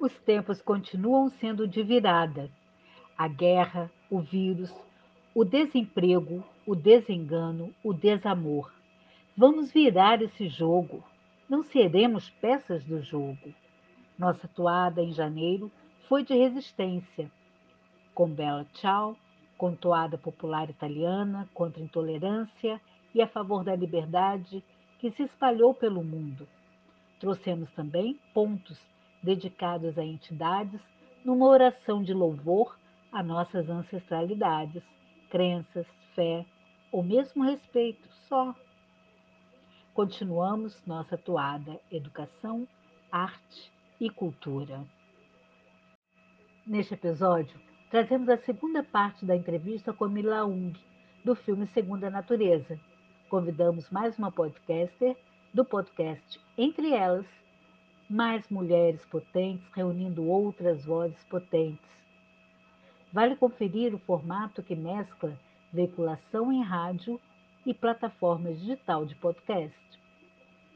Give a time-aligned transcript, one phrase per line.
[0.00, 2.48] Os tempos continuam sendo de virada.
[3.16, 4.72] A guerra, o vírus,
[5.34, 8.72] o desemprego, o desengano, o desamor.
[9.36, 11.02] Vamos virar esse jogo.
[11.48, 13.52] Não seremos peças do jogo.
[14.16, 15.68] Nossa toada em janeiro
[16.08, 17.28] foi de resistência,
[18.14, 19.16] com Bella Ciao,
[19.56, 22.80] com toada popular italiana contra a intolerância
[23.12, 24.62] e a favor da liberdade
[25.00, 26.46] que se espalhou pelo mundo.
[27.18, 28.78] Trouxemos também pontos
[29.22, 30.80] dedicados a entidades
[31.24, 32.78] numa oração de louvor
[33.10, 34.82] a nossas ancestralidades,
[35.30, 36.44] crenças, fé
[36.92, 38.54] ou mesmo respeito só.
[39.94, 42.66] Continuamos nossa toada educação,
[43.10, 44.84] arte e cultura.
[46.66, 47.58] Neste episódio,
[47.90, 50.72] trazemos a segunda parte da entrevista com Mila Ung,
[51.24, 52.78] do filme Segunda Natureza.
[53.28, 55.16] Convidamos mais uma podcaster
[55.52, 57.26] do podcast Entre Elas,
[58.08, 61.88] mais mulheres potentes reunindo outras vozes potentes.
[63.12, 65.38] Vale conferir o formato que mescla
[65.72, 67.20] veiculação em rádio
[67.66, 69.78] e plataforma digital de podcast.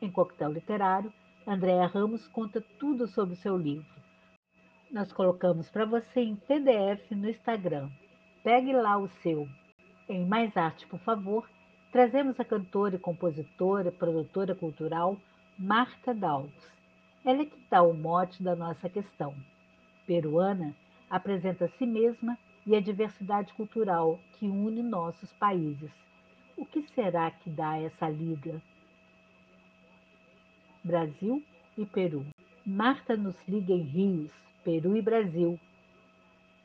[0.00, 1.12] Em Coquetel Literário,
[1.46, 4.02] Andréa Ramos conta tudo sobre o seu livro.
[4.90, 7.88] Nós colocamos para você em PDF no Instagram.
[8.44, 9.48] Pegue lá o seu.
[10.08, 11.48] Em Mais Arte, por favor,
[11.90, 15.16] trazemos a cantora e compositora, produtora cultural
[15.58, 16.72] Marta Dalves.
[17.24, 19.34] Ela é que dá o mote da nossa questão.
[20.06, 20.74] Peruana,
[21.08, 25.90] apresenta a si mesma e a diversidade cultural que une nossos países.
[26.56, 28.60] O que será que dá essa liga?
[30.82, 31.42] Brasil
[31.78, 32.26] e Peru.
[32.66, 34.32] Marta nos liga em rios,
[34.64, 35.58] Peru e Brasil,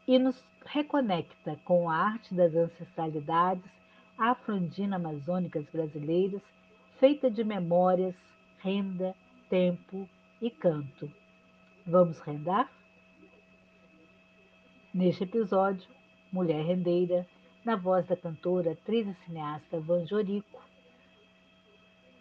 [0.08, 3.64] e nos reconecta com a arte das ancestralidades
[4.18, 6.42] afro-andina-amazônicas brasileiras,
[7.00, 8.16] feita de memórias,
[8.60, 9.16] renda,
[9.50, 10.10] tempo
[10.42, 11.12] e canto.
[11.86, 12.72] Vamos rendar?
[14.94, 15.88] Neste episódio,
[16.32, 17.28] Mulher Rendeira,
[17.64, 20.62] na voz da cantora, atriz e cineasta Van Jorico,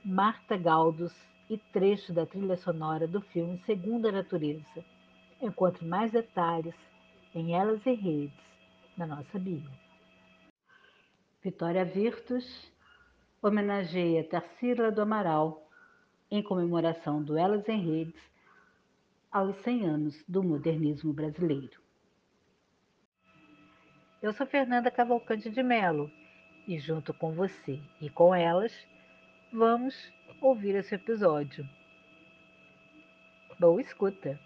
[0.04, 1.14] Marta Galdos
[1.48, 4.84] e trecho da trilha sonora do filme Segunda Natureza.
[5.40, 6.74] Encontre mais detalhes
[7.34, 8.44] em Elas e Redes,
[8.96, 9.70] na nossa bio.
[11.42, 12.72] Vitória Virtus
[13.42, 15.65] homenageia Tarsila do Amaral
[16.30, 18.20] em comemoração do Elas em Redes
[19.30, 21.80] aos 100 anos do modernismo brasileiro.
[24.22, 26.10] Eu sou Fernanda Cavalcante de Melo
[26.66, 28.72] e junto com você e com elas
[29.52, 29.94] vamos
[30.40, 31.68] ouvir esse episódio.
[33.58, 34.38] Boa escuta!